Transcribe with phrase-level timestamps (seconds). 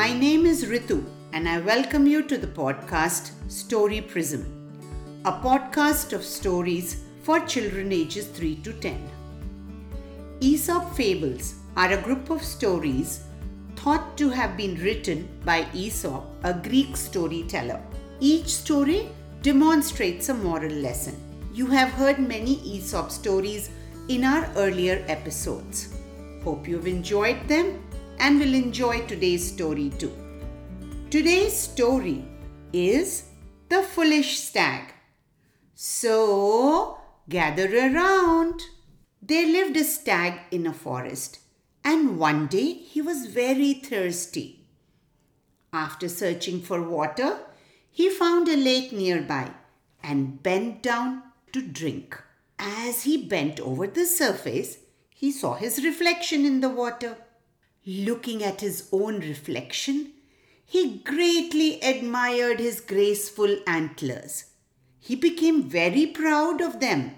[0.00, 4.44] My name is Ritu, and I welcome you to the podcast Story Prism,
[5.26, 9.10] a podcast of stories for children ages 3 to 10.
[10.40, 13.24] Aesop Fables are a group of stories
[13.76, 17.82] thought to have been written by Aesop, a Greek storyteller.
[18.20, 19.10] Each story
[19.42, 21.20] demonstrates a moral lesson.
[21.52, 23.68] You have heard many Aesop stories
[24.08, 25.94] in our earlier episodes.
[26.42, 27.80] Hope you've enjoyed them
[28.20, 30.12] and will enjoy today's story too.
[31.08, 32.22] Today's story
[32.72, 33.24] is
[33.70, 34.92] The Foolish Stag.
[35.74, 36.98] So,
[37.28, 38.60] gather around.
[39.22, 41.38] There lived a stag in a forest,
[41.82, 44.66] and one day he was very thirsty.
[45.72, 47.38] After searching for water,
[47.90, 49.50] he found a lake nearby
[50.02, 52.22] and bent down to drink.
[52.58, 54.78] As he bent over the surface,
[55.14, 57.16] he saw his reflection in the water.
[57.86, 60.12] Looking at his own reflection,
[60.66, 64.44] he greatly admired his graceful antlers.
[64.98, 67.12] He became very proud of them.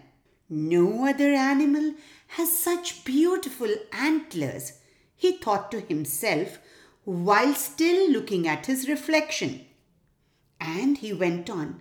[0.48, 1.94] No other animal
[2.28, 4.74] has such beautiful antlers,
[5.16, 6.58] he thought to himself
[7.04, 9.66] while still looking at his reflection.
[10.60, 11.80] And he went on,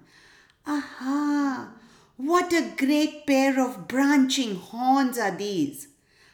[0.65, 1.73] Aha!
[2.17, 5.87] What a great pair of branching horns are these!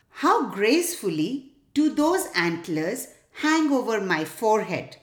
[0.09, 1.46] How gracefully
[1.77, 3.09] do those antlers
[3.41, 4.97] hang over my forehead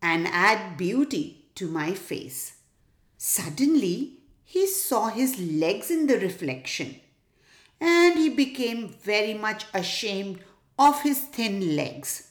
[0.00, 2.54] and add beauty to my face?
[3.18, 6.98] Suddenly, he saw his legs in the reflection
[7.78, 10.40] and he became very much ashamed
[10.78, 12.30] of his thin legs.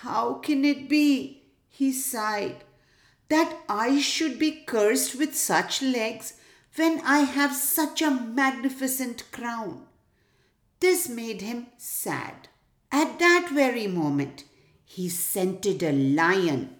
[0.00, 2.64] How can it be, he sighed,
[3.28, 6.34] that I should be cursed with such legs
[6.74, 9.86] when I have such a magnificent crown?
[10.80, 12.48] This made him sad.
[12.96, 14.44] At that very moment,
[14.86, 16.76] he scented a lion,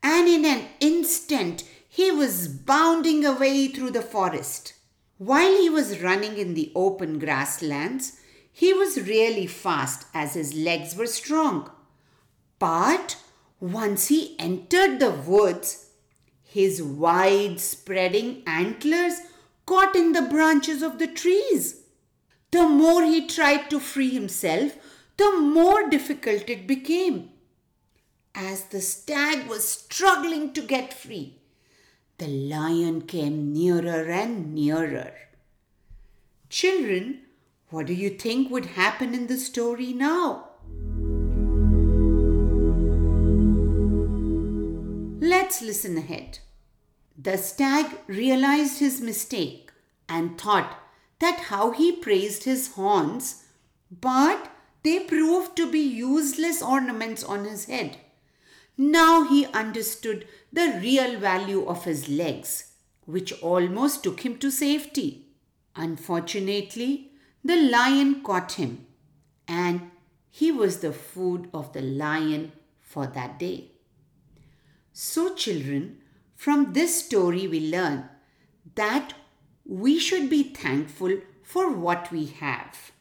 [0.00, 4.74] and in an instant he was bounding away through the forest.
[5.18, 8.12] While he was running in the open grasslands,
[8.52, 11.68] he was really fast as his legs were strong.
[12.60, 13.16] But
[13.58, 15.90] once he entered the woods,
[16.44, 19.14] his wide spreading antlers
[19.66, 21.82] caught in the branches of the trees.
[22.52, 24.76] The more he tried to free himself,
[25.16, 27.30] the more difficult it became.
[28.34, 31.38] As the stag was struggling to get free,
[32.18, 35.12] the lion came nearer and nearer.
[36.50, 37.22] Children,
[37.70, 40.50] what do you think would happen in the story now?
[45.20, 46.38] Let's listen ahead.
[47.18, 49.72] The stag realized his mistake
[50.08, 50.78] and thought
[51.18, 53.44] that how he praised his horns,
[53.90, 54.50] but
[54.86, 57.98] they proved to be useless ornaments on his head.
[58.78, 62.72] Now he understood the real value of his legs,
[63.04, 65.26] which almost took him to safety.
[65.74, 67.10] Unfortunately,
[67.44, 68.86] the lion caught him,
[69.48, 69.90] and
[70.30, 73.72] he was the food of the lion for that day.
[74.92, 75.98] So, children,
[76.34, 78.08] from this story we learn
[78.74, 79.14] that
[79.64, 82.92] we should be thankful for what we have.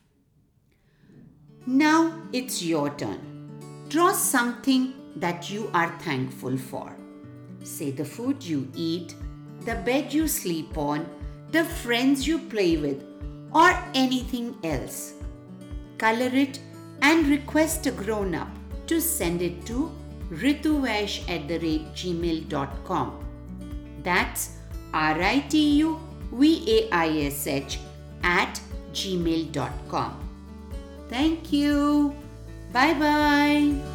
[1.68, 3.50] Now it's your turn.
[3.90, 6.96] Draw something that you are thankful for.
[7.64, 9.16] Say the food you eat,
[9.62, 11.10] the bed you sleep on,
[11.52, 13.04] the friends you play with,
[13.52, 15.14] or anything else.
[15.98, 16.60] Color it
[17.02, 18.50] and request a grown up
[18.86, 19.92] to send it to
[20.30, 23.26] rituvaish at the rate gmail.com.
[24.04, 24.58] That's
[24.94, 26.00] R I T U
[26.32, 27.80] V A I S H
[28.22, 28.60] at
[28.94, 30.25] gmail.com.
[31.10, 32.14] Thank you.
[32.74, 33.95] Bye bye.